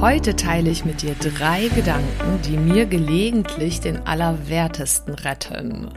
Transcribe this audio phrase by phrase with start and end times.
[0.00, 5.90] Heute teile ich mit dir drei Gedanken, die mir gelegentlich den Allerwertesten retten.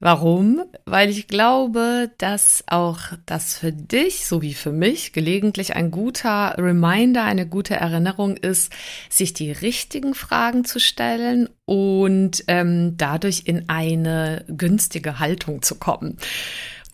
[0.00, 0.62] Warum?
[0.86, 7.24] Weil ich glaube, dass auch das für dich sowie für mich gelegentlich ein guter Reminder,
[7.24, 8.72] eine gute Erinnerung ist,
[9.10, 16.16] sich die richtigen Fragen zu stellen und ähm, dadurch in eine günstige Haltung zu kommen.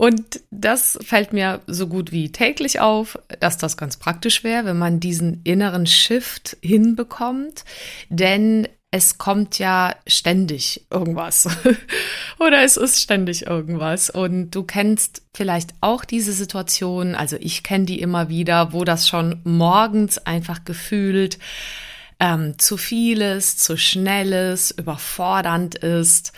[0.03, 4.77] Und das fällt mir so gut wie täglich auf, dass das ganz praktisch wäre, wenn
[4.77, 7.65] man diesen inneren Shift hinbekommt.
[8.09, 11.47] Denn es kommt ja ständig irgendwas.
[12.41, 14.11] Oder es ist ständig irgendwas.
[14.11, 19.07] Und du kennst vielleicht auch diese Situation, also ich kenne die immer wieder, wo das
[19.07, 21.39] schon morgens einfach gefühlt
[22.19, 26.33] ähm, zu vieles, zu schnelles, überfordernd ist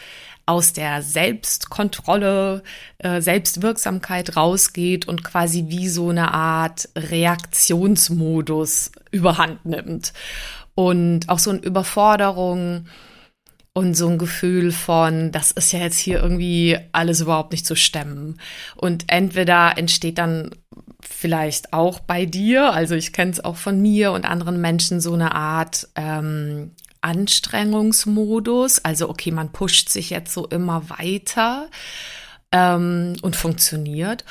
[0.47, 2.63] aus der Selbstkontrolle,
[2.99, 10.13] äh, Selbstwirksamkeit rausgeht und quasi wie so eine Art Reaktionsmodus überhand nimmt.
[10.75, 12.87] Und auch so eine Überforderung
[13.73, 17.75] und so ein Gefühl von, das ist ja jetzt hier irgendwie alles überhaupt nicht zu
[17.75, 18.41] stemmen.
[18.77, 20.51] Und entweder entsteht dann
[21.01, 25.13] vielleicht auch bei dir, also ich kenne es auch von mir und anderen Menschen, so
[25.13, 26.71] eine Art ähm,
[27.05, 28.85] Anstrengungsmodus.
[28.85, 31.69] Also okay, man pusht sich jetzt so immer weiter
[32.51, 34.25] ähm, und funktioniert.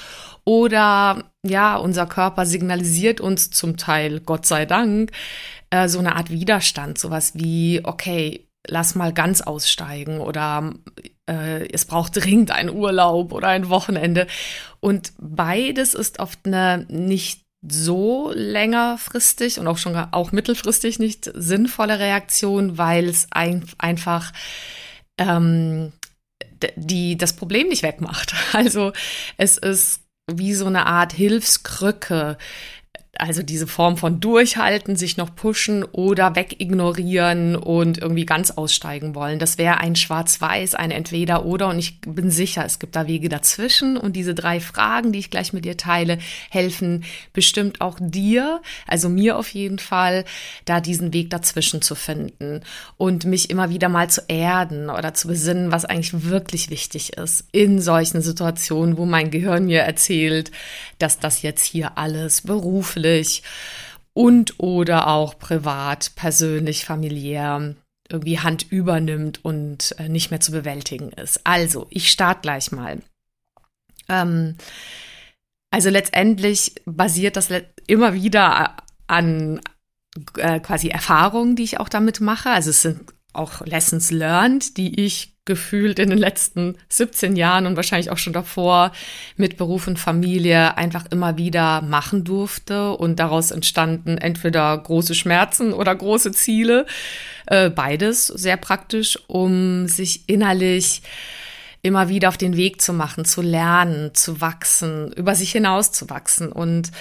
[0.46, 5.12] Oder ja, unser Körper signalisiert uns zum Teil, Gott sei Dank,
[5.70, 10.74] äh, so eine Art Widerstand, sowas wie, okay, lass mal ganz aussteigen oder
[11.30, 14.28] äh, es braucht dringend einen Urlaub oder ein Wochenende.
[14.80, 22.00] Und beides ist oft eine nicht so längerfristig und auch schon auch mittelfristig nicht sinnvolle
[22.00, 24.34] Reaktion, weil es ein, einfach
[25.18, 25.94] ähm,
[26.76, 28.34] die das Problem nicht wegmacht.
[28.54, 28.94] Also
[29.38, 32.38] es ist wie so eine Art Hilfskrücke,
[33.20, 39.38] also diese Form von durchhalten, sich noch pushen oder wegignorieren und irgendwie ganz aussteigen wollen.
[39.38, 43.98] Das wäre ein Schwarz-Weiß, ein Entweder-Oder und ich bin sicher, es gibt da Wege dazwischen
[43.98, 46.18] und diese drei Fragen, die ich gleich mit dir teile,
[46.50, 47.04] helfen
[47.34, 50.26] bestimmt auch dir, also mir auf jeden Fall,
[50.66, 52.62] da diesen Weg dazwischen zu finden
[52.98, 57.46] und mich immer wieder mal zu erden oder zu besinnen, was eigentlich wirklich wichtig ist
[57.52, 60.50] in solchen Situationen, wo mein Gehirn mir erzählt,
[60.98, 63.44] dass das jetzt hier alles beruflich beruflich
[64.14, 67.76] und oder auch privat, persönlich, familiär
[68.10, 71.42] irgendwie Hand übernimmt und äh, nicht mehr zu bewältigen ist.
[71.46, 73.02] Also, ich starte gleich mal.
[74.10, 74.56] Ähm,
[75.72, 77.50] also letztendlich basiert das
[77.88, 78.78] immer wieder
[79.08, 79.62] an
[80.38, 82.52] äh, quasi Erfahrungen, die ich auch damit mache.
[82.52, 87.76] Also es sind auch Lessons learned, die ich gefühlt in den letzten 17 Jahren und
[87.76, 88.92] wahrscheinlich auch schon davor
[89.36, 92.92] mit Beruf und Familie einfach immer wieder machen durfte.
[92.92, 96.86] Und daraus entstanden entweder große Schmerzen oder große Ziele,
[97.48, 101.02] äh, beides sehr praktisch, um sich innerlich
[101.82, 106.10] immer wieder auf den Weg zu machen, zu lernen, zu wachsen, über sich hinaus zu
[106.10, 106.92] wachsen und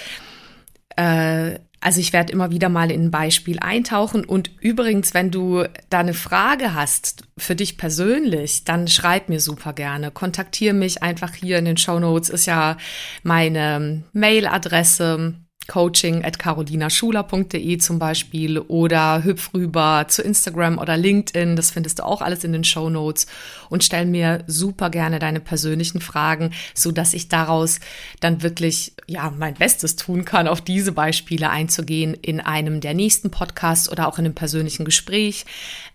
[0.97, 4.23] äh, also ich werde immer wieder mal in ein Beispiel eintauchen.
[4.23, 9.73] Und übrigens, wenn du da eine Frage hast für dich persönlich, dann schreib mir super
[9.73, 10.09] gerne.
[10.09, 12.29] Kontaktiere mich einfach hier in den Show Notes.
[12.29, 12.77] Ist ja
[13.23, 15.35] meine Mailadresse
[15.67, 21.55] coaching at carolinaschuler.de zum Beispiel oder hüpf rüber zu Instagram oder LinkedIn.
[21.55, 23.27] Das findest du auch alles in den Show Notes
[23.69, 27.79] und stell mir super gerne deine persönlichen Fragen, so dass ich daraus
[28.19, 33.31] dann wirklich, ja, mein Bestes tun kann, auf diese Beispiele einzugehen in einem der nächsten
[33.31, 35.45] Podcasts oder auch in einem persönlichen Gespräch,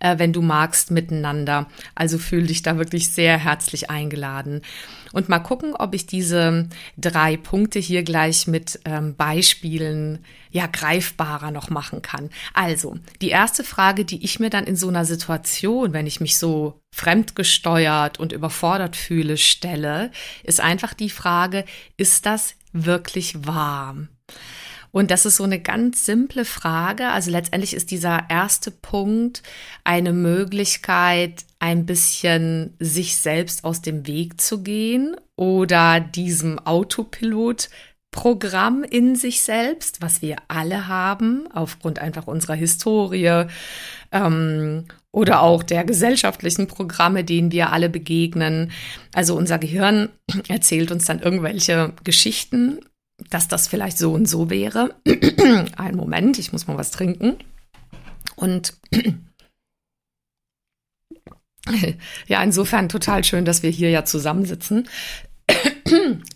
[0.00, 1.66] äh, wenn du magst, miteinander.
[1.94, 4.62] Also fühl dich da wirklich sehr herzlich eingeladen
[5.12, 11.50] und mal gucken, ob ich diese drei Punkte hier gleich mit ähm, Beispielen ja greifbarer
[11.50, 12.30] noch machen kann.
[12.54, 16.38] Also, die erste Frage, die ich mir dann in so einer Situation, wenn ich mich
[16.38, 20.10] so fremdgesteuert und überfordert fühle, stelle,
[20.42, 21.64] ist einfach die Frage,
[21.96, 23.96] ist das wirklich wahr?
[24.90, 27.08] Und das ist so eine ganz simple Frage.
[27.08, 29.42] Also letztendlich ist dieser erste Punkt
[29.84, 37.68] eine Möglichkeit, ein bisschen sich selbst aus dem Weg zu gehen oder diesem Autopilot
[38.10, 43.44] Programm in sich selbst, was wir alle haben, aufgrund einfach unserer Historie
[44.12, 48.72] ähm, oder auch der gesellschaftlichen Programme, denen wir alle begegnen.
[49.12, 50.08] Also unser Gehirn
[50.48, 52.80] erzählt uns dann irgendwelche Geschichten,
[53.30, 54.94] dass das vielleicht so und so wäre.
[55.76, 57.36] Ein Moment, ich muss mal was trinken.
[58.36, 58.74] Und
[62.26, 64.88] ja, insofern total schön, dass wir hier ja zusammensitzen.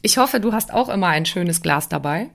[0.01, 2.31] Ich hoffe, du hast auch immer ein schönes Glas dabei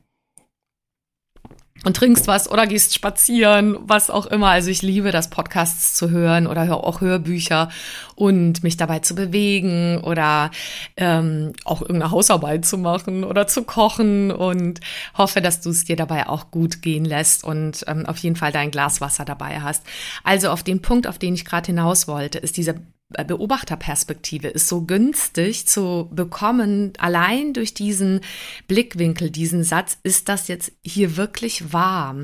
[1.84, 4.50] und trinkst was oder gehst spazieren, was auch immer.
[4.50, 7.70] Also ich liebe das, Podcasts zu hören oder auch Hörbücher
[8.16, 10.52] und mich dabei zu bewegen oder
[10.98, 14.80] ähm, auch irgendeine Hausarbeit zu machen oder zu kochen und
[15.18, 18.52] hoffe, dass du es dir dabei auch gut gehen lässt und ähm, auf jeden Fall
[18.52, 19.84] dein Glas Wasser dabei hast.
[20.24, 22.76] Also auf den Punkt, auf den ich gerade hinaus wollte, ist dieser
[23.10, 28.20] Beobachterperspektive ist so günstig zu bekommen, allein durch diesen
[28.68, 32.16] Blickwinkel, diesen Satz, ist das jetzt hier wirklich wahr?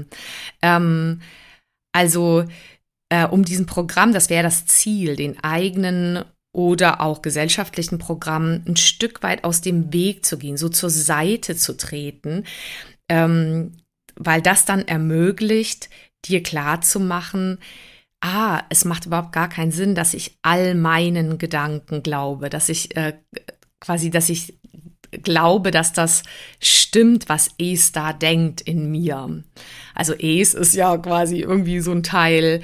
[0.62, 1.22] Ähm,
[1.94, 2.46] also
[3.10, 8.76] äh, um diesem Programm, das wäre das Ziel, den eigenen oder auch gesellschaftlichen Programmen ein
[8.76, 12.44] Stück weit aus dem Weg zu gehen, so zur Seite zu treten,
[13.10, 13.78] ähm,
[14.16, 15.90] weil das dann ermöglicht,
[16.26, 17.60] dir klar zu machen,
[18.24, 22.96] ah, es macht überhaupt gar keinen Sinn, dass ich all meinen Gedanken glaube, dass ich
[22.96, 23.14] äh,
[23.82, 24.60] quasi, dass ich
[25.12, 26.24] glaube, dass das
[26.60, 29.44] stimmt, was Es da denkt in mir.
[29.94, 32.62] Also Es ist ja quasi irgendwie so ein Teil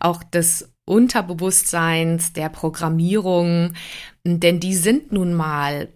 [0.00, 3.74] auch des Unterbewusstseins, der Programmierung,
[4.24, 5.88] denn die sind nun mal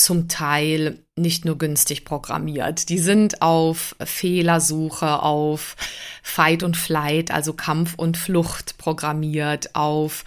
[0.00, 2.88] zum Teil nicht nur günstig programmiert.
[2.88, 5.76] Die sind auf Fehlersuche, auf
[6.22, 10.24] Fight und Flight, also Kampf und Flucht programmiert, auf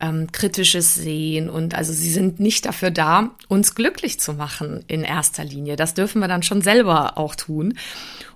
[0.00, 5.02] ähm, kritisches Sehen und also sie sind nicht dafür da, uns glücklich zu machen in
[5.02, 5.76] erster Linie.
[5.76, 7.76] Das dürfen wir dann schon selber auch tun.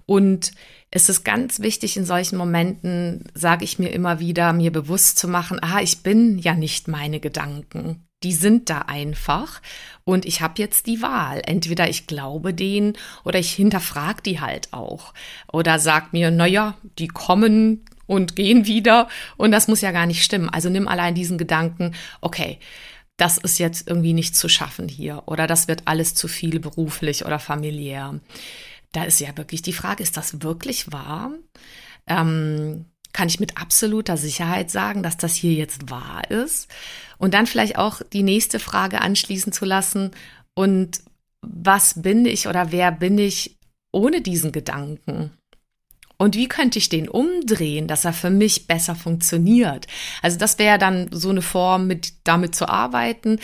[0.04, 0.52] Und
[0.90, 5.28] es ist ganz wichtig in solchen Momenten, sage ich mir immer wieder, mir bewusst zu
[5.28, 9.60] machen, ah, ich bin ja nicht meine Gedanken die sind da einfach
[10.04, 11.42] und ich habe jetzt die Wahl.
[11.44, 12.94] Entweder ich glaube denen
[13.24, 15.14] oder ich hinterfrage die halt auch
[15.52, 20.24] oder sag mir, naja, die kommen und gehen wieder und das muss ja gar nicht
[20.24, 20.48] stimmen.
[20.48, 22.58] Also nimm allein diesen Gedanken, okay,
[23.16, 27.24] das ist jetzt irgendwie nicht zu schaffen hier oder das wird alles zu viel beruflich
[27.24, 28.18] oder familiär.
[28.92, 31.32] Da ist ja wirklich die Frage, ist das wirklich wahr?
[32.06, 36.69] Ähm, kann ich mit absoluter Sicherheit sagen, dass das hier jetzt wahr ist?
[37.16, 40.11] Und dann vielleicht auch die nächste Frage anschließen zu lassen.
[40.55, 41.00] Und
[41.40, 43.56] was bin ich oder wer bin ich
[43.93, 45.31] ohne diesen Gedanken?
[46.16, 49.87] Und wie könnte ich den umdrehen, dass er für mich besser funktioniert?
[50.22, 53.38] Also das wäre dann so eine Form, mit damit zu arbeiten.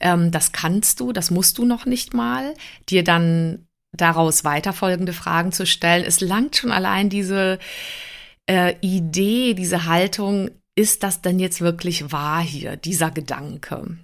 [0.00, 2.54] Ähm, das kannst du, das musst du noch nicht mal.
[2.88, 6.04] Dir dann daraus weiterfolgende Fragen zu stellen.
[6.04, 7.58] Es langt schon allein diese
[8.46, 13.98] äh, Idee, diese Haltung, ist das denn jetzt wirklich wahr hier, dieser Gedanke?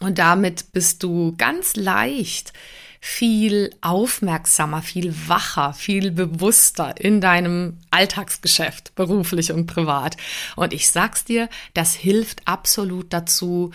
[0.00, 2.52] Und damit bist du ganz leicht
[3.00, 10.16] viel aufmerksamer, viel wacher, viel bewusster in deinem Alltagsgeschäft, beruflich und privat.
[10.56, 13.70] Und ich sag's dir, das hilft absolut dazu,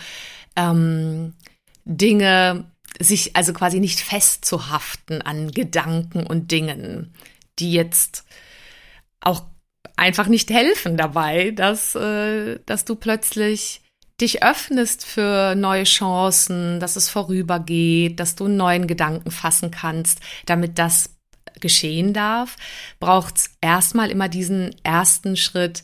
[0.56, 1.34] ähm,
[1.84, 2.66] Dinge
[3.00, 7.14] sich also quasi nicht festzuhaften an Gedanken und Dingen,
[7.58, 8.24] die jetzt
[9.20, 9.44] auch
[9.96, 13.82] einfach nicht helfen dabei, dass, äh, dass du plötzlich
[14.20, 20.20] dich öffnest für neue Chancen, dass es vorübergeht, dass du einen neuen Gedanken fassen kannst,
[20.46, 21.16] damit das
[21.60, 22.56] geschehen darf,
[23.00, 25.82] braucht es erstmal immer diesen ersten Schritt,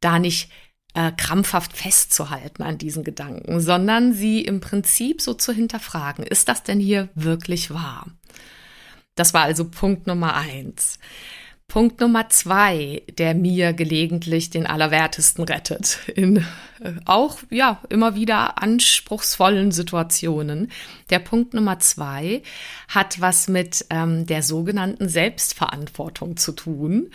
[0.00, 0.50] da nicht
[0.94, 6.62] äh, krampfhaft festzuhalten an diesen Gedanken, sondern sie im Prinzip so zu hinterfragen, ist das
[6.62, 8.06] denn hier wirklich wahr?
[9.14, 10.98] Das war also Punkt Nummer eins.
[11.68, 16.38] Punkt Nummer zwei, der mir gelegentlich den Allerwertesten rettet, in
[16.80, 20.70] äh, auch ja immer wieder anspruchsvollen Situationen.
[21.10, 22.42] Der Punkt Nummer zwei
[22.88, 27.10] hat was mit ähm, der sogenannten Selbstverantwortung zu tun.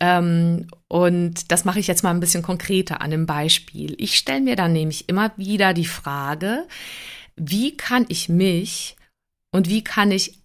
[0.00, 3.94] Ähm, und das mache ich jetzt mal ein bisschen konkreter an einem Beispiel.
[3.98, 6.66] Ich stelle mir dann nämlich immer wieder die Frage,
[7.36, 8.96] wie kann ich mich
[9.52, 10.40] und wie kann ich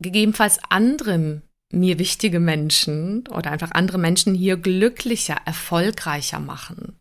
[0.00, 6.98] gegebenenfalls andere mir wichtige Menschen oder einfach andere Menschen hier glücklicher, erfolgreicher machen?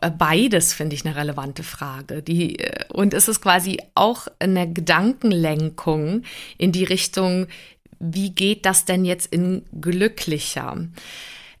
[0.00, 2.22] Äh, beides finde ich eine relevante Frage.
[2.22, 6.22] Die, äh, und es ist quasi auch eine Gedankenlenkung
[6.58, 7.46] in die Richtung,
[7.98, 10.76] wie geht das denn jetzt in glücklicher?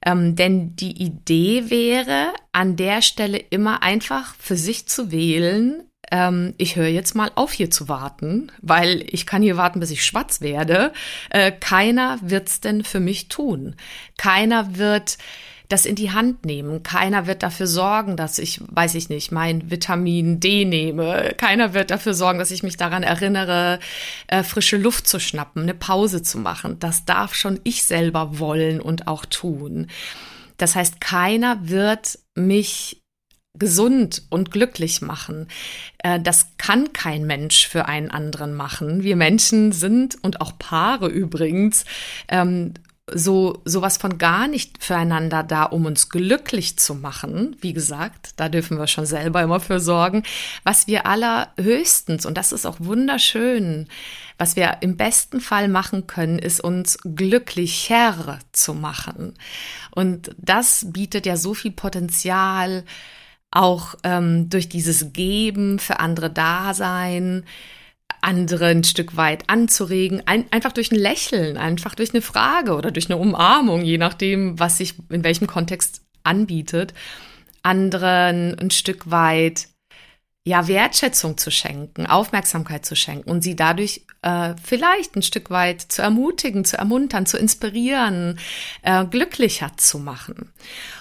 [0.02, 6.54] Ähm, denn die Idee wäre, an der Stelle immer einfach für sich zu wählen, ähm,
[6.58, 10.04] ich höre jetzt mal auf hier zu warten, weil ich kann hier warten, bis ich
[10.04, 10.92] schwarz werde.
[11.30, 13.76] Äh, keiner wird's denn für mich tun.
[14.16, 15.18] Keiner wird
[15.68, 16.82] das in die Hand nehmen.
[16.82, 21.34] Keiner wird dafür sorgen, dass ich, weiß ich nicht, mein Vitamin D nehme.
[21.36, 23.80] Keiner wird dafür sorgen, dass ich mich daran erinnere,
[24.28, 26.78] äh, frische Luft zu schnappen, eine Pause zu machen.
[26.78, 29.88] Das darf schon ich selber wollen und auch tun.
[30.56, 33.02] Das heißt, keiner wird mich
[33.58, 35.48] gesund und glücklich machen.
[35.98, 39.02] Äh, das kann kein Mensch für einen anderen machen.
[39.02, 41.84] Wir Menschen sind und auch Paare übrigens
[42.28, 42.74] ähm,
[43.12, 47.56] so sowas von gar nicht füreinander da, um uns glücklich zu machen.
[47.60, 50.24] Wie gesagt, da dürfen wir schon selber immer für sorgen.
[50.64, 53.86] Was wir allerhöchstens, und das ist auch wunderschön,
[54.38, 59.34] was wir im besten Fall machen können, ist uns glücklicher zu machen.
[59.92, 62.84] Und das bietet ja so viel Potenzial,
[63.56, 67.44] auch ähm, durch dieses Geben für andere Dasein,
[68.20, 72.90] andere ein Stück weit anzuregen, ein, einfach durch ein Lächeln, einfach durch eine Frage oder
[72.90, 76.92] durch eine Umarmung, je nachdem, was sich in welchem Kontext anbietet,
[77.62, 79.68] anderen ein Stück weit
[80.44, 85.80] ja Wertschätzung zu schenken, Aufmerksamkeit zu schenken und sie dadurch äh, vielleicht ein Stück weit
[85.80, 88.38] zu ermutigen, zu ermuntern, zu inspirieren,
[88.82, 90.52] äh, glücklicher zu machen.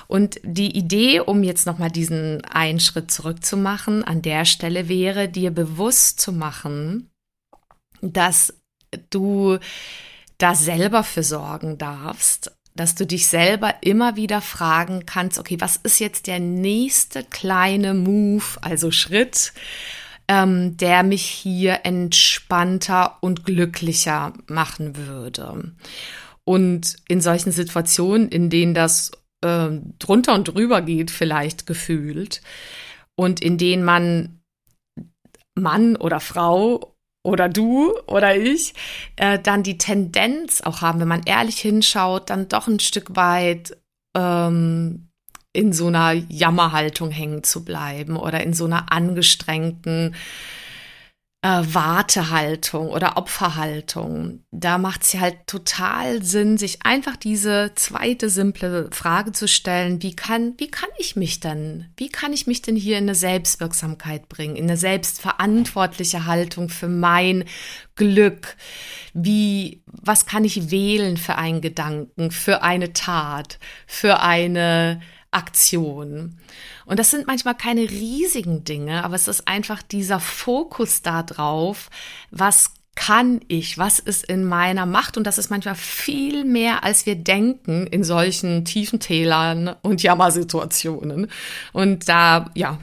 [0.07, 5.51] Und die Idee, um jetzt nochmal diesen einen Schritt zurückzumachen, an der Stelle wäre, dir
[5.51, 7.09] bewusst zu machen,
[8.01, 8.53] dass
[9.09, 9.57] du
[10.38, 15.77] da selber für sorgen darfst, dass du dich selber immer wieder fragen kannst, okay, was
[15.77, 19.53] ist jetzt der nächste kleine Move, also Schritt,
[20.27, 25.71] ähm, der mich hier entspannter und glücklicher machen würde.
[26.43, 29.12] Und in solchen Situationen, in denen das
[29.45, 32.41] äh, drunter und drüber geht, vielleicht gefühlt,
[33.15, 34.41] und in denen man
[35.55, 38.73] Mann oder Frau oder du oder ich
[39.15, 43.77] äh, dann die Tendenz auch haben, wenn man ehrlich hinschaut, dann doch ein Stück weit
[44.15, 45.07] ähm,
[45.53, 50.15] in so einer Jammerhaltung hängen zu bleiben oder in so einer angestrengten
[51.45, 54.39] äh, Wartehaltung oder Opferhaltung.
[54.49, 60.01] Da macht es ja halt total Sinn, sich einfach diese zweite simple Frage zu stellen,
[60.01, 63.13] wie kann, wie kann ich mich denn, wie kann ich mich denn hier in eine
[63.13, 67.43] Selbstwirksamkeit bringen, in eine selbstverantwortliche Haltung für mein
[67.93, 68.55] Glück?
[69.13, 74.99] Wie, was kann ich wählen für einen Gedanken, für eine Tat, für eine
[75.35, 76.37] Aktion?
[76.85, 81.89] Und das sind manchmal keine riesigen Dinge, aber es ist einfach dieser Fokus da drauf,
[82.31, 87.05] was kann ich, was ist in meiner Macht und das ist manchmal viel mehr, als
[87.05, 91.27] wir denken in solchen tiefen Tälern und Jammersituationen.
[91.73, 92.79] Und da, ja,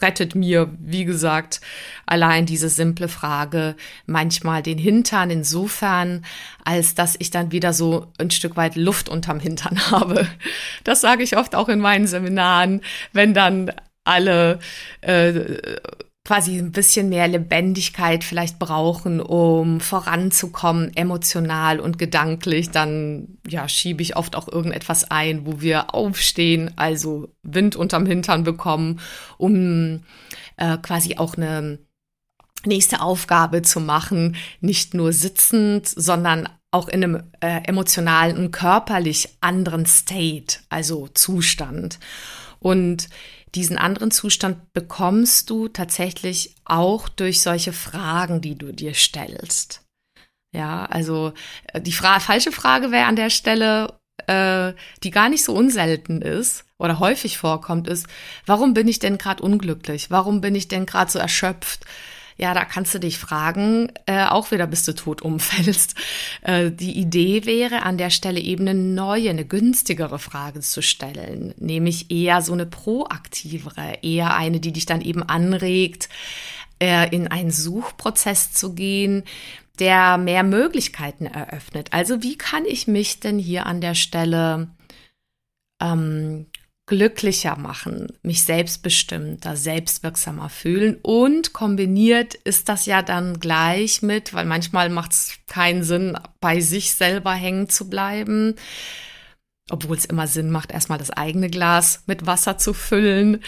[0.00, 1.60] rettet mir, wie gesagt,
[2.06, 3.74] allein diese simple Frage
[4.06, 6.24] manchmal den Hintern insofern,
[6.64, 10.26] als dass ich dann wieder so ein Stück weit Luft unterm Hintern habe.
[10.84, 13.72] Das sage ich oft auch in meinen Seminaren, wenn dann
[14.04, 14.60] alle
[15.00, 15.56] äh,
[16.24, 24.02] quasi ein bisschen mehr Lebendigkeit vielleicht brauchen, um voranzukommen, emotional und gedanklich, dann ja, schiebe
[24.02, 29.00] ich oft auch irgendetwas ein, wo wir aufstehen, also Wind unterm Hintern bekommen,
[29.36, 30.04] um
[30.58, 31.80] äh, quasi auch eine
[32.64, 39.28] nächste Aufgabe zu machen, nicht nur sitzend, sondern auch in einem äh, emotionalen und körperlich
[39.40, 41.98] anderen State, also Zustand.
[42.62, 43.08] Und
[43.54, 49.82] diesen anderen Zustand bekommst du tatsächlich auch durch solche Fragen, die du dir stellst.
[50.54, 51.32] Ja, also
[51.72, 56.22] äh, die Fra falsche Frage wäre an der Stelle, äh, die gar nicht so unselten
[56.22, 58.06] ist oder häufig vorkommt, ist,
[58.46, 60.10] warum bin ich denn gerade unglücklich?
[60.10, 61.84] Warum bin ich denn gerade so erschöpft?
[62.42, 65.94] Ja, da kannst du dich fragen, äh, auch wieder bis du tot umfällst.
[66.42, 71.54] Äh, die Idee wäre, an der Stelle eben eine neue, eine günstigere Frage zu stellen,
[71.58, 76.08] nämlich eher so eine proaktivere, eher eine, die dich dann eben anregt,
[76.80, 79.22] äh, in einen Suchprozess zu gehen,
[79.78, 81.90] der mehr Möglichkeiten eröffnet.
[81.92, 84.66] Also wie kann ich mich denn hier an der Stelle
[85.80, 86.46] ähm,
[86.86, 94.44] glücklicher machen, mich selbstbestimmter, selbstwirksamer fühlen und kombiniert ist das ja dann gleich mit, weil
[94.44, 98.56] manchmal macht es keinen Sinn, bei sich selber hängen zu bleiben,
[99.70, 103.42] obwohl es immer Sinn macht, erstmal das eigene Glas mit Wasser zu füllen.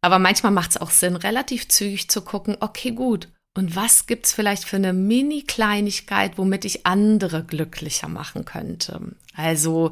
[0.00, 4.32] Aber manchmal macht es auch Sinn, relativ zügig zu gucken, okay, gut, Und was gibt's
[4.32, 9.00] vielleicht für eine Mini-Kleinigkeit, womit ich andere glücklicher machen könnte?
[9.34, 9.90] Also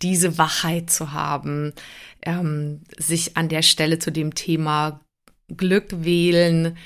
[0.00, 1.72] diese Wachheit zu haben,
[2.22, 5.00] ähm, sich an der Stelle zu dem Thema
[5.48, 6.76] Glück wählen,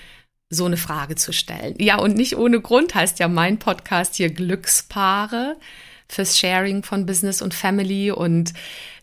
[0.50, 1.74] so eine Frage zu stellen.
[1.78, 5.56] Ja, und nicht ohne Grund heißt ja mein Podcast hier Glückspaare
[6.08, 8.10] fürs Sharing von Business und Family.
[8.10, 8.54] Und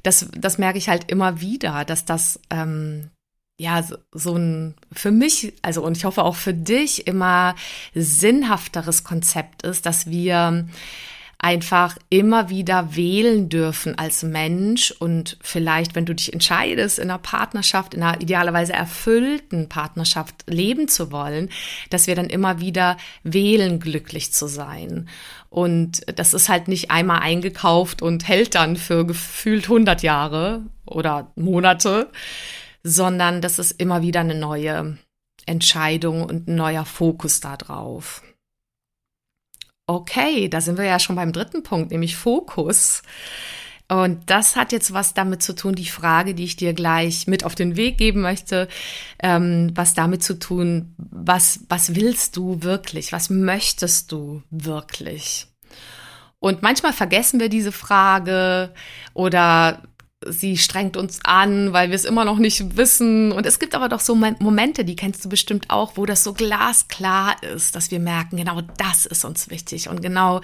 [0.02, 3.12] das, das merke ich halt immer wieder, dass das ähm,
[3.58, 7.56] ja so, ein für mich, also und ich hoffe auch für dich immer
[7.94, 10.68] sinnhafteres Konzept ist, dass wir
[11.38, 17.20] einfach immer wieder wählen dürfen als Mensch und vielleicht, wenn du dich entscheidest, in einer
[17.20, 21.50] Partnerschaft, in einer idealerweise erfüllten Partnerschaft leben zu wollen,
[21.90, 25.08] dass wir dann immer wieder wählen, glücklich zu sein.
[25.50, 31.32] Und das ist halt nicht einmal eingekauft und hält dann für gefühlt 100 Jahre oder
[31.36, 32.10] Monate,
[32.88, 35.00] sondern das ist immer wieder eine neue
[35.48, 38.22] Entscheidung und ein neuer Fokus da drauf.
[39.88, 43.02] Okay, da sind wir ja schon beim dritten Punkt, nämlich Fokus.
[43.88, 47.44] Und das hat jetzt was damit zu tun, die Frage, die ich dir gleich mit
[47.44, 48.68] auf den Weg geben möchte,
[49.18, 53.12] ähm, was damit zu tun, was, was willst du wirklich?
[53.12, 55.48] Was möchtest du wirklich?
[56.38, 58.72] Und manchmal vergessen wir diese Frage
[59.16, 59.82] oder
[60.28, 63.32] sie strengt uns an, weil wir es immer noch nicht wissen.
[63.32, 66.34] Und es gibt aber doch so Momente, die kennst du bestimmt auch, wo das so
[66.34, 70.42] glasklar ist, dass wir merken, genau das ist uns wichtig und genau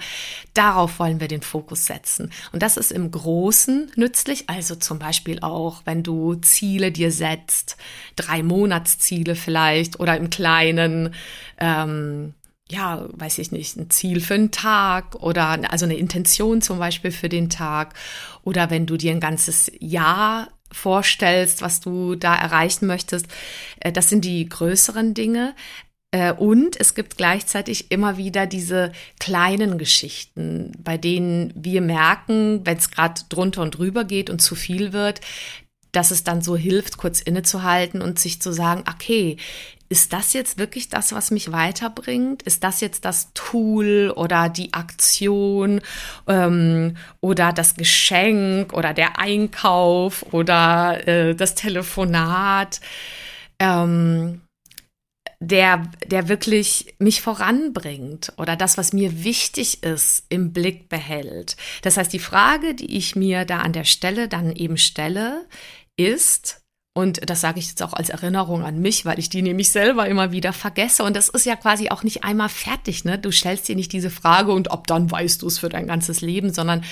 [0.54, 2.30] darauf wollen wir den Fokus setzen.
[2.52, 7.76] Und das ist im Großen nützlich, also zum Beispiel auch, wenn du Ziele dir setzt,
[8.16, 11.14] drei Monatsziele vielleicht oder im Kleinen.
[11.58, 12.34] Ähm,
[12.72, 17.12] ja, weiß ich nicht, ein Ziel für einen Tag oder also eine Intention zum Beispiel
[17.12, 17.94] für den Tag
[18.42, 23.26] oder wenn du dir ein ganzes Jahr vorstellst, was du da erreichen möchtest.
[23.80, 25.54] Äh, das sind die größeren Dinge.
[26.12, 32.78] Äh, und es gibt gleichzeitig immer wieder diese kleinen Geschichten, bei denen wir merken, wenn
[32.78, 35.20] es gerade drunter und drüber geht und zu viel wird,
[35.92, 39.36] dass es dann so hilft, kurz innezuhalten und sich zu sagen, okay,
[39.92, 42.42] ist das jetzt wirklich das, was mich weiterbringt?
[42.44, 45.82] Ist das jetzt das Tool oder die Aktion
[46.26, 52.80] ähm, oder das Geschenk oder der Einkauf oder äh, das Telefonat?
[53.58, 54.40] Ähm,
[55.40, 61.56] der, der wirklich mich voranbringt oder das, was mir wichtig ist, im Blick behält.
[61.82, 65.44] Das heißt, die Frage, die ich mir da an der Stelle dann eben stelle,
[65.96, 66.62] ist,
[66.94, 70.06] und das sage ich jetzt auch als Erinnerung an mich, weil ich die nämlich selber
[70.08, 71.04] immer wieder vergesse.
[71.04, 73.04] Und das ist ja quasi auch nicht einmal fertig.
[73.04, 73.18] Ne?
[73.18, 76.20] Du stellst dir nicht diese Frage und ob dann weißt du es für dein ganzes
[76.20, 76.84] Leben, sondern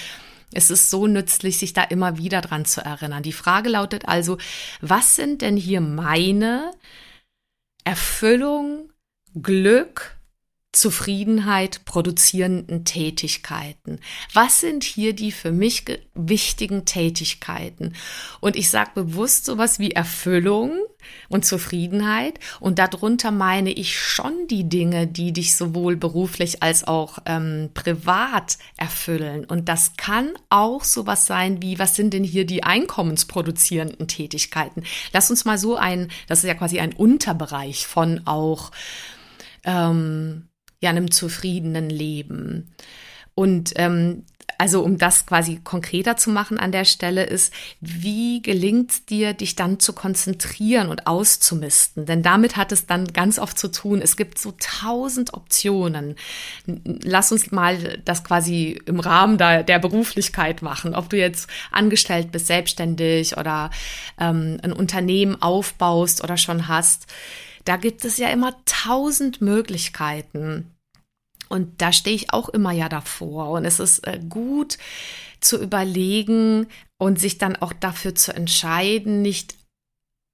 [0.52, 3.22] es ist so nützlich, sich da immer wieder dran zu erinnern.
[3.22, 4.38] Die Frage lautet also,
[4.80, 6.72] was sind denn hier meine
[7.84, 8.90] Erfüllung,
[9.40, 10.16] Glück,
[10.72, 13.98] Zufriedenheit produzierenden Tätigkeiten.
[14.32, 17.94] Was sind hier die für mich wichtigen Tätigkeiten?
[18.38, 20.72] Und ich sage bewusst sowas wie Erfüllung
[21.28, 22.38] und Zufriedenheit.
[22.60, 28.58] Und darunter meine ich schon die Dinge, die dich sowohl beruflich als auch ähm, privat
[28.76, 29.44] erfüllen.
[29.44, 34.84] Und das kann auch sowas sein wie, was sind denn hier die einkommensproduzierenden Tätigkeiten?
[35.12, 38.70] Lass uns mal so ein, das ist ja quasi ein Unterbereich von auch
[39.64, 40.49] ähm,
[40.80, 42.74] ja einem zufriedenen Leben.
[43.34, 44.24] Und ähm,
[44.58, 49.32] also um das quasi konkreter zu machen an der Stelle ist, wie gelingt es dir,
[49.32, 52.04] dich dann zu konzentrieren und auszumisten?
[52.04, 56.16] Denn damit hat es dann ganz oft zu tun, es gibt so tausend Optionen.
[56.66, 60.94] Lass uns mal das quasi im Rahmen der, der Beruflichkeit machen.
[60.94, 63.70] Ob du jetzt angestellt bist, selbstständig oder
[64.18, 67.06] ähm, ein Unternehmen aufbaust oder schon hast.
[67.64, 70.74] Da gibt es ja immer tausend Möglichkeiten.
[71.48, 73.50] Und da stehe ich auch immer ja davor.
[73.50, 74.78] Und es ist äh, gut
[75.40, 76.66] zu überlegen
[76.98, 79.56] und sich dann auch dafür zu entscheiden, nicht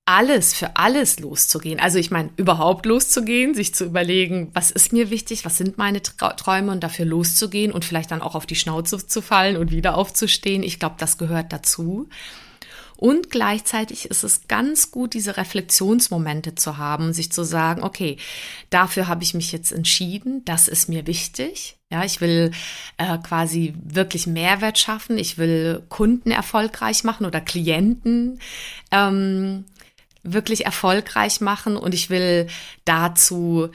[0.06, 1.80] alles für alles loszugehen.
[1.80, 6.00] Also ich meine, überhaupt loszugehen, sich zu überlegen, was ist mir wichtig, was sind meine
[6.00, 9.96] Träume und dafür loszugehen und vielleicht dann auch auf die Schnauze zu fallen und wieder
[9.96, 10.62] aufzustehen.
[10.62, 12.08] Ich glaube, das gehört dazu.
[12.96, 18.16] Und gleichzeitig ist es ganz gut, diese Reflexionsmomente zu haben, sich zu sagen, okay,
[18.70, 21.76] dafür habe ich mich jetzt entschieden, das ist mir wichtig.
[21.92, 22.50] Ja, ich will
[22.96, 25.18] äh, quasi wirklich Mehrwert schaffen.
[25.18, 28.40] Ich will Kunden erfolgreich machen oder Klienten
[28.90, 29.64] ähm,
[30.24, 32.48] wirklich erfolgreich machen und ich will
[32.85, 33.68] dazu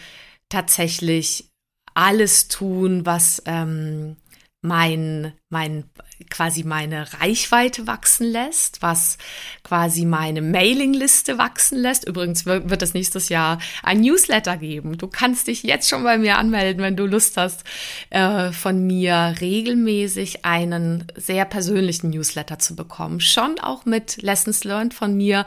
[0.49, 1.47] tatsächlich
[1.93, 4.17] alles tun, was ähm,
[4.61, 5.85] mein, mein
[6.29, 9.17] quasi meine Reichweite wachsen lässt, was
[9.63, 12.07] quasi meine Mailingliste wachsen lässt.
[12.07, 14.97] Übrigens wird es nächstes Jahr ein Newsletter geben.
[14.97, 17.63] Du kannst dich jetzt schon bei mir anmelden, wenn du Lust hast,
[18.09, 23.19] äh, von mir regelmäßig einen sehr persönlichen Newsletter zu bekommen.
[23.19, 25.45] Schon auch mit Lessons Learned von mir,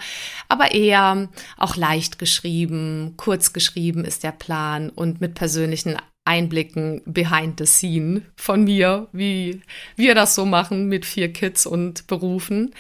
[0.49, 7.59] aber eher auch leicht geschrieben, kurz geschrieben ist der Plan und mit persönlichen Einblicken behind
[7.59, 9.61] the scene von mir, wie
[9.97, 12.75] wir das so machen mit vier Kids und Berufen.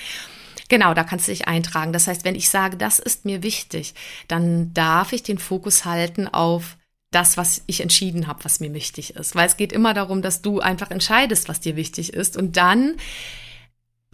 [0.68, 1.92] Genau, da kannst du dich eintragen.
[1.92, 3.94] Das heißt, wenn ich sage, das ist mir wichtig,
[4.28, 6.78] dann darf ich den Fokus halten auf
[7.10, 9.34] das, was ich entschieden habe, was mir wichtig ist.
[9.36, 12.96] Weil es geht immer darum, dass du einfach entscheidest, was dir wichtig ist und dann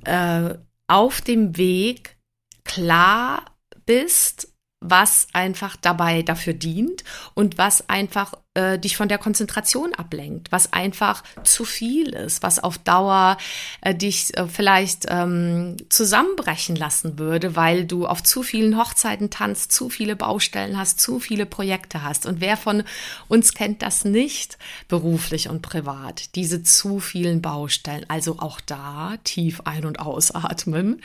[0.04, 0.54] äh,
[0.86, 2.16] auf dem Weg
[2.64, 3.44] klar
[3.86, 10.50] bist, was einfach dabei dafür dient und was einfach äh, dich von der Konzentration ablenkt,
[10.50, 13.36] was einfach zu viel ist, was auf Dauer
[13.80, 19.70] äh, dich äh, vielleicht ähm, zusammenbrechen lassen würde, weil du auf zu vielen Hochzeiten tanzt,
[19.70, 22.26] zu viele Baustellen hast, zu viele Projekte hast.
[22.26, 22.82] Und wer von
[23.28, 24.58] uns kennt das nicht,
[24.88, 28.04] beruflich und privat, diese zu vielen Baustellen?
[28.08, 31.00] Also auch da tief ein- und ausatmen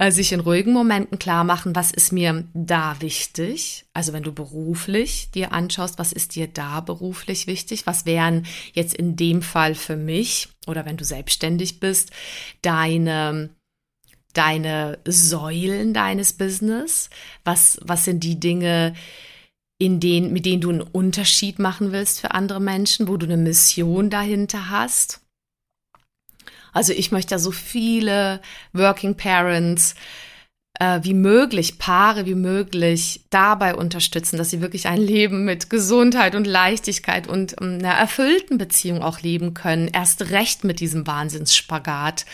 [0.00, 3.84] äh, sich in ruhigen Momenten klar machen, was ist mir da wichtig.
[3.92, 7.86] Also wenn du beruflich dir anschaust, was ist dir da beruflich wichtig?
[7.86, 12.12] Was wären jetzt in dem Fall für mich oder wenn du selbstständig bist,
[12.62, 13.50] deine
[14.32, 17.10] deine Säulen deines Business?
[17.44, 18.94] Was, was sind die Dinge,
[19.76, 23.36] in denen, mit denen du einen Unterschied machen willst für andere Menschen, wo du eine
[23.36, 25.20] Mission dahinter hast?
[26.72, 28.40] Also ich möchte ja so viele
[28.72, 29.94] Working Parents
[30.80, 36.34] äh, wie möglich, Paare wie möglich dabei unterstützen, dass sie wirklich ein Leben mit Gesundheit
[36.34, 39.88] und Leichtigkeit und ähm, einer erfüllten Beziehung auch leben können.
[39.88, 42.24] Erst recht mit diesem Wahnsinnsspagat.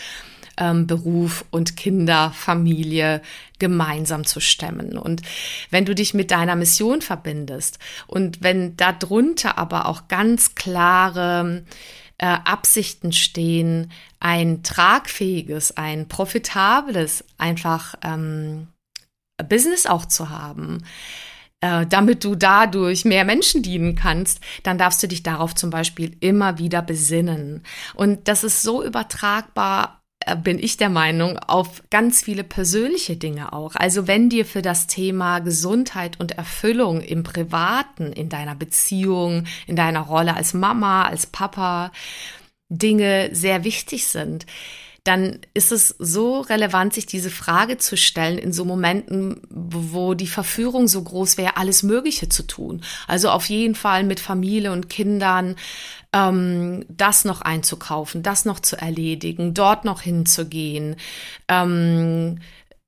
[0.59, 3.21] Ähm, Beruf und Kinder, Familie
[3.59, 4.97] gemeinsam zu stemmen.
[4.97, 5.21] Und
[5.69, 11.63] wenn du dich mit deiner Mission verbindest und wenn darunter aber auch ganz klare
[12.17, 18.67] äh, Absichten stehen, ein tragfähiges, ein profitables einfach ähm,
[19.49, 20.83] Business auch zu haben,
[21.61, 26.15] äh, damit du dadurch mehr Menschen dienen kannst, dann darfst du dich darauf zum Beispiel
[26.19, 27.63] immer wieder besinnen.
[27.95, 29.96] Und das ist so übertragbar
[30.35, 33.75] bin ich der Meinung, auf ganz viele persönliche Dinge auch.
[33.75, 39.75] Also wenn dir für das Thema Gesundheit und Erfüllung im Privaten, in deiner Beziehung, in
[39.75, 41.91] deiner Rolle als Mama, als Papa,
[42.69, 44.45] Dinge sehr wichtig sind,
[45.07, 50.27] dann ist es so relevant, sich diese Frage zu stellen in so Momenten, wo die
[50.27, 52.81] Verführung so groß wäre, alles Mögliche zu tun.
[53.07, 55.55] Also auf jeden Fall mit Familie und Kindern
[56.13, 60.95] ähm, das noch einzukaufen, das noch zu erledigen, dort noch hinzugehen.
[61.47, 62.39] Ähm,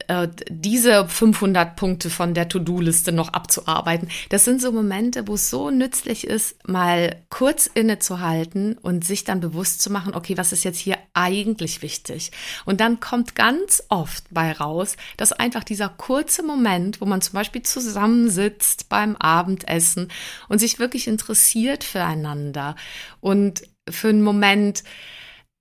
[0.10, 4.10] äh, diese 500 Punkte von der To-Do-Liste noch abzuarbeiten.
[4.30, 9.40] Das sind so Momente, wo es so nützlich ist, mal kurz innezuhalten und sich dann
[9.40, 12.32] bewusst zu machen, okay, was ist jetzt hier eigentlich wichtig?
[12.66, 17.34] Und dann kommt ganz oft bei raus, dass einfach dieser kurze Moment, wo man zum
[17.34, 20.08] Beispiel zusammensitzt beim Abendessen
[20.48, 22.76] und sich wirklich interessiert füreinander
[23.22, 24.84] und für einen Moment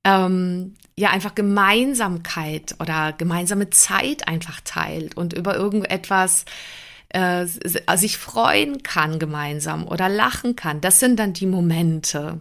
[0.04, 6.44] ähm, ja einfach Gemeinsamkeit oder gemeinsame Zeit einfach teilt und über irgendetwas
[7.10, 10.80] äh, sich freuen kann gemeinsam oder lachen kann.
[10.80, 12.40] Das sind dann die Momente,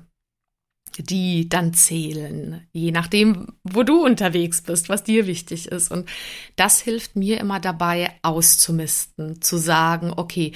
[0.97, 5.91] die dann zählen, je nachdem, wo du unterwegs bist, was dir wichtig ist.
[5.91, 6.09] Und
[6.55, 10.53] das hilft mir immer dabei, auszumisten, zu sagen, okay,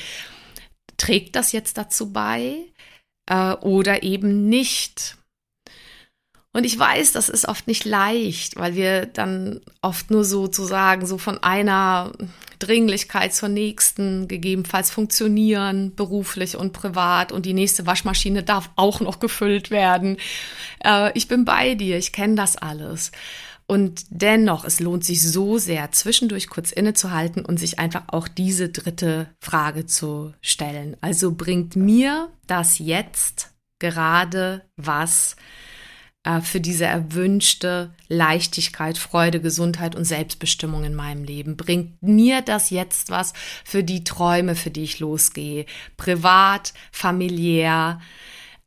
[0.97, 2.65] trägt das jetzt dazu bei
[3.29, 5.17] äh, oder eben nicht?
[6.53, 11.17] Und ich weiß, das ist oft nicht leicht, weil wir dann oft nur sozusagen so
[11.17, 12.11] von einer
[12.59, 17.31] Dringlichkeit zur nächsten gegebenenfalls funktionieren, beruflich und privat.
[17.31, 20.17] Und die nächste Waschmaschine darf auch noch gefüllt werden.
[20.83, 23.11] Äh, ich bin bei dir, ich kenne das alles.
[23.65, 28.67] Und dennoch, es lohnt sich so sehr, zwischendurch kurz innezuhalten und sich einfach auch diese
[28.67, 30.97] dritte Frage zu stellen.
[30.99, 35.37] Also bringt mir das jetzt gerade was?
[36.23, 41.57] Äh, für diese erwünschte Leichtigkeit, Freude, Gesundheit und Selbstbestimmung in meinem Leben?
[41.57, 43.33] Bringt mir das jetzt was
[43.65, 45.65] für die Träume, für die ich losgehe?
[45.97, 48.01] Privat, familiär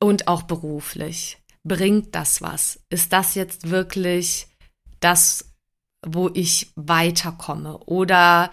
[0.01, 1.39] und auch beruflich.
[1.63, 2.81] Bringt das was?
[2.91, 4.49] Ist das jetzt wirklich
[5.01, 5.55] das,
[6.07, 7.79] wo ich weiterkomme?
[7.79, 8.51] Oder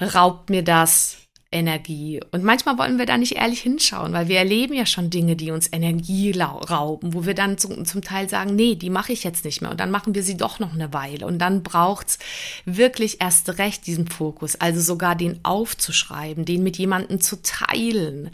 [0.00, 1.25] raubt mir das
[1.56, 2.20] Energie.
[2.30, 5.50] Und manchmal wollen wir da nicht ehrlich hinschauen, weil wir erleben ja schon Dinge, die
[5.50, 9.44] uns Energie rauben, wo wir dann zum, zum Teil sagen, nee, die mache ich jetzt
[9.44, 9.70] nicht mehr.
[9.70, 11.26] Und dann machen wir sie doch noch eine Weile.
[11.26, 12.18] Und dann braucht's
[12.64, 18.30] wirklich erst recht diesen Fokus, also sogar den aufzuschreiben, den mit jemandem zu teilen,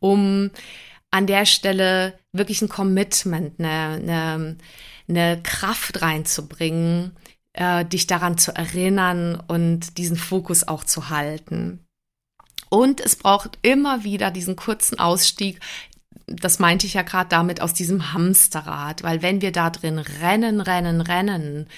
[0.00, 0.50] um
[1.10, 4.56] an der Stelle wirklich ein Commitment, eine, eine,
[5.08, 7.12] eine Kraft reinzubringen,
[7.52, 11.85] äh, dich daran zu erinnern und diesen Fokus auch zu halten.
[12.68, 15.60] Und es braucht immer wieder diesen kurzen Ausstieg.
[16.26, 20.60] Das meinte ich ja gerade damit aus diesem Hamsterrad, weil wenn wir da drin rennen,
[20.60, 21.68] rennen, rennen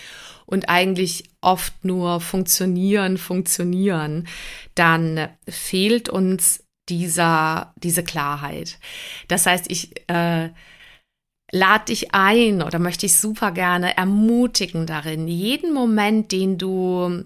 [0.46, 4.26] und eigentlich oft nur funktionieren, funktionieren,
[4.74, 8.78] dann fehlt uns dieser, diese Klarheit.
[9.28, 10.48] Das heißt, ich äh,
[11.50, 17.24] lade dich ein oder möchte ich super gerne ermutigen darin, jeden Moment, den du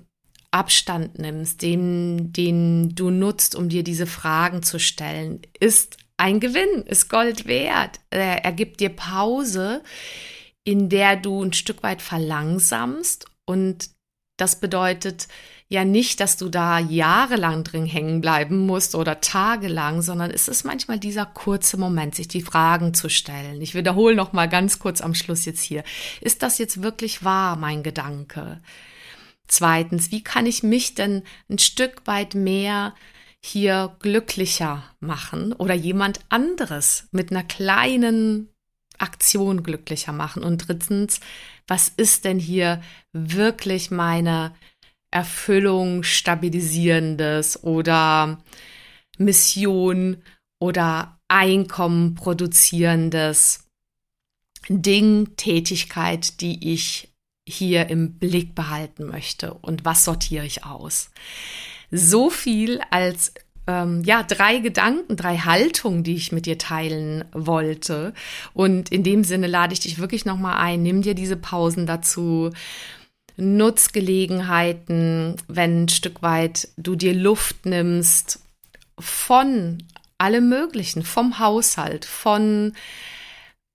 [0.52, 6.82] Abstand nimmst, den, den du nutzt, um dir diese Fragen zu stellen, ist ein Gewinn,
[6.86, 7.98] ist Gold wert.
[8.10, 9.82] Er gibt dir Pause,
[10.62, 13.90] in der du ein Stück weit verlangsamst und
[14.36, 15.28] das bedeutet
[15.68, 20.64] ja nicht, dass du da jahrelang drin hängen bleiben musst oder tagelang, sondern es ist
[20.64, 23.60] manchmal dieser kurze Moment, sich die Fragen zu stellen.
[23.62, 25.82] Ich wiederhole noch mal ganz kurz am Schluss jetzt hier.
[26.20, 28.60] Ist das jetzt wirklich wahr, mein Gedanke?
[29.48, 32.94] Zweitens, wie kann ich mich denn ein Stück weit mehr
[33.40, 38.48] hier glücklicher machen oder jemand anderes mit einer kleinen
[38.98, 40.42] Aktion glücklicher machen?
[40.42, 41.20] Und drittens,
[41.66, 44.54] was ist denn hier wirklich meine
[45.10, 48.42] Erfüllung stabilisierendes oder
[49.18, 50.22] Mission
[50.58, 53.68] oder Einkommen produzierendes
[54.68, 57.11] Ding, Tätigkeit, die ich
[57.48, 61.10] hier im Blick behalten möchte und was sortiere ich aus.
[61.90, 63.32] So viel als
[63.66, 68.12] ähm, ja drei Gedanken, drei Haltungen, die ich mit dir teilen wollte.
[68.54, 70.82] Und in dem Sinne lade ich dich wirklich noch mal ein.
[70.82, 72.50] Nimm dir diese Pausen dazu.
[73.36, 78.40] Nutzgelegenheiten, wenn ein Stück weit du dir Luft nimmst
[78.98, 79.82] von
[80.18, 82.74] allem Möglichen, vom Haushalt, von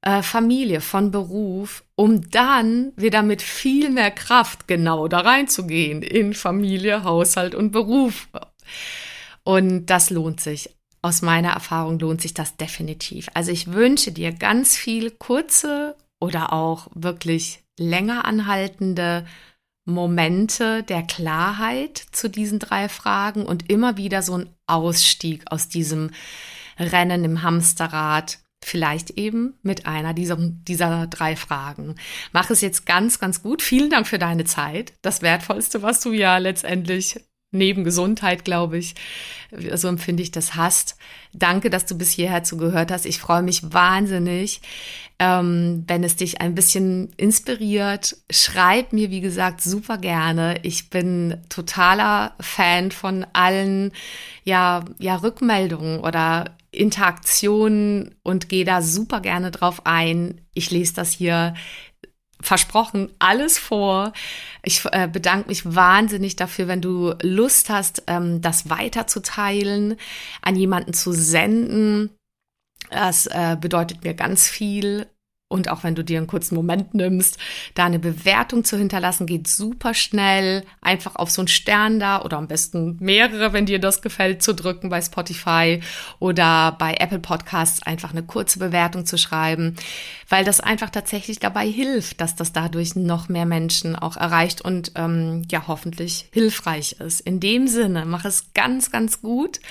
[0.02, 6.34] äh, Familie, von Beruf, um dann wieder mit viel mehr Kraft genau da reinzugehen in
[6.34, 8.30] Familie, Haushalt und Beruf.
[9.44, 10.70] Und das lohnt sich.
[11.02, 13.30] Aus meiner Erfahrung lohnt sich das definitiv.
[13.34, 19.26] Also ich wünsche dir ganz viel kurze oder auch wirklich länger anhaltende
[19.86, 26.12] Momente der Klarheit zu diesen drei Fragen und immer wieder so ein Ausstieg aus diesem
[26.78, 31.96] Rennen im Hamsterrad, vielleicht eben mit einer dieser, dieser drei Fragen.
[32.34, 33.62] Mach es jetzt ganz, ganz gut.
[33.62, 34.94] Vielen Dank für deine Zeit.
[35.02, 37.20] Das Wertvollste, was du ja letztendlich
[37.52, 38.96] neben Gesundheit, glaube ich,
[39.74, 40.98] so empfinde ich das hast.
[41.34, 43.06] Danke, dass du bis hierher zugehört hast.
[43.06, 44.62] Ich freue mich wahnsinnig,
[45.20, 48.18] ähm, wenn es dich ein bisschen inspiriert.
[48.30, 50.60] Schreib mir, wie gesagt, super gerne.
[50.64, 53.94] Ich bin totaler Fan von allen,
[54.44, 60.42] ja, ja, Rückmeldungen oder Interaktionen und gehe da super gerne drauf ein.
[60.54, 61.54] Ich lese das hier
[62.42, 64.14] versprochen alles vor.
[64.64, 69.96] Ich äh, bedanke mich wahnsinnig dafür, wenn du Lust hast, ähm, das weiterzuteilen,
[70.42, 72.12] an jemanden zu senden.
[72.90, 75.08] Das äh, bedeutet mir ganz viel
[75.50, 77.38] und auch wenn du dir einen kurzen Moment nimmst,
[77.74, 80.66] da eine Bewertung zu hinterlassen, geht super schnell.
[80.82, 84.54] Einfach auf so einen Stern da oder am besten mehrere, wenn dir das gefällt, zu
[84.54, 85.80] drücken bei Spotify
[86.20, 89.78] oder bei Apple Podcasts einfach eine kurze Bewertung zu schreiben,
[90.28, 94.92] weil das einfach tatsächlich dabei hilft, dass das dadurch noch mehr Menschen auch erreicht und
[94.96, 97.22] ähm, ja hoffentlich hilfreich ist.
[97.22, 99.62] In dem Sinne, mach es ganz, ganz gut.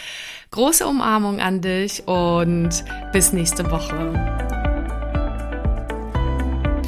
[0.53, 4.46] Große Umarmung an dich und bis nächste Woche.